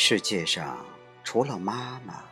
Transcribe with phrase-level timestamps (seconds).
[0.00, 0.86] 世界上
[1.24, 2.22] 除了妈妈，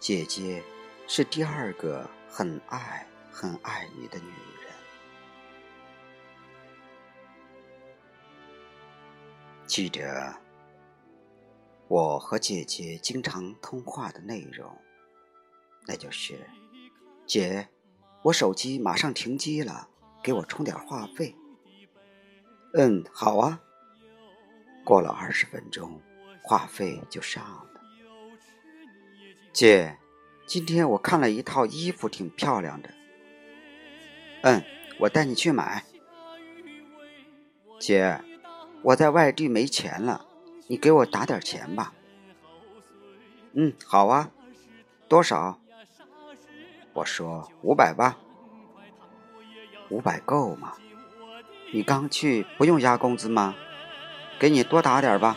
[0.00, 0.60] 姐姐
[1.06, 4.74] 是第二个很爱、很爱你的女人。
[9.64, 10.34] 记得
[11.86, 14.76] 我和姐姐经常通话的内容，
[15.86, 16.50] 那就是
[17.24, 17.68] ：“姐，
[18.24, 19.88] 我手机马上停机了，
[20.20, 21.32] 给我充点话费。
[22.74, 23.62] ”“嗯，好啊。”
[24.84, 26.02] 过了二十分钟。
[26.48, 27.66] 话费就上了。
[29.52, 29.98] 姐，
[30.46, 32.88] 今天我看了一套衣服，挺漂亮的。
[34.40, 34.64] 嗯，
[35.00, 35.84] 我带你去买。
[37.78, 38.18] 姐，
[38.80, 40.24] 我在外地没钱了，
[40.68, 41.92] 你给我打点钱吧。
[43.52, 44.30] 嗯，好啊。
[45.06, 45.60] 多少？
[46.94, 48.16] 我说五百吧。
[49.90, 50.72] 五百够吗？
[51.74, 53.54] 你刚去，不用压工资吗？
[54.38, 55.36] 给你多打点吧。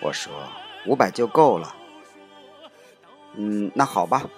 [0.00, 0.32] 我说
[0.86, 1.74] 五百就够了。
[3.34, 4.28] 嗯，那好吧，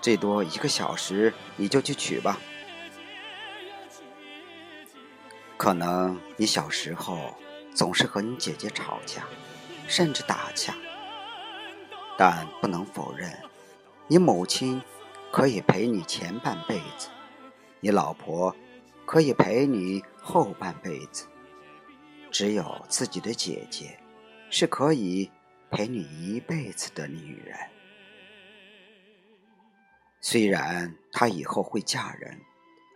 [0.00, 2.38] 最多一个小时，你就去取吧。
[5.56, 7.34] 可能你小时候
[7.74, 9.22] 总是和你姐姐吵架，
[9.86, 10.74] 甚至打架，
[12.18, 13.32] 但不能否认，
[14.08, 14.82] 你母亲
[15.30, 17.08] 可以陪你前半辈子，
[17.78, 18.54] 你老婆
[19.06, 21.26] 可以陪你后半辈子，
[22.30, 23.98] 只有自己的姐姐。
[24.52, 25.30] 是可以
[25.70, 27.58] 陪你一辈子的女人。
[30.20, 32.38] 虽然她以后会嫁人，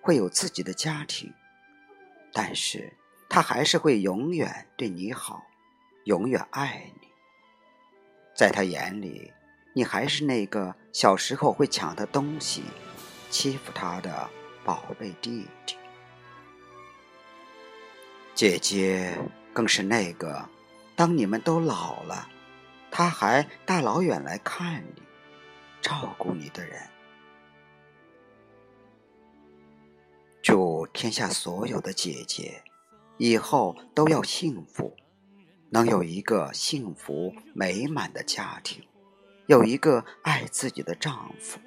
[0.02, 1.32] 会有自己的家庭，
[2.30, 2.92] 但是
[3.30, 5.46] 她还是会永远对你好，
[6.04, 7.08] 永远爱你。
[8.34, 9.32] 在她眼里，
[9.72, 12.64] 你还是那个小时候会抢她东西、
[13.30, 14.28] 欺负她的
[14.62, 15.76] 宝贝弟弟。
[18.34, 19.16] 姐姐
[19.54, 20.46] 更是那个。
[20.96, 22.28] 当你们都老了，
[22.90, 25.02] 他还大老远来看你、
[25.82, 26.82] 照顾你的人。
[30.42, 32.62] 祝天下所有的姐姐
[33.18, 34.96] 以后都要幸福，
[35.68, 38.82] 能有一个幸福美满的家庭，
[39.46, 41.60] 有一个爱自己的丈夫。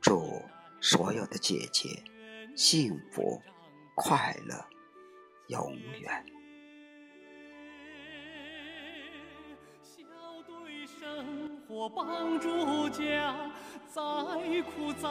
[0.00, 0.40] 祝
[0.80, 2.02] 所有的姐姐
[2.56, 3.42] 幸福、
[3.94, 4.64] 快乐，
[5.48, 6.24] 永远。
[11.20, 11.26] 生
[11.68, 13.34] 活帮助家，
[13.86, 14.02] 再
[14.62, 15.08] 苦再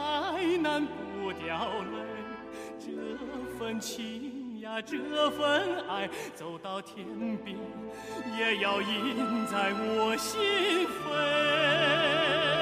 [0.58, 1.98] 难不掉泪。
[2.80, 2.90] 这
[3.56, 7.06] 份情呀，这份爱，走到天
[7.44, 7.56] 边
[8.36, 10.40] 也要印在我心
[10.88, 12.59] 扉。